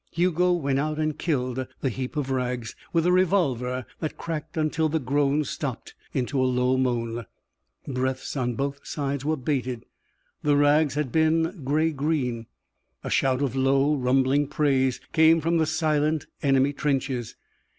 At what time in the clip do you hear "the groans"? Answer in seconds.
4.89-5.51